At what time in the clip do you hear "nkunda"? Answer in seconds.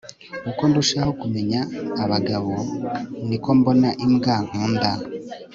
4.45-4.91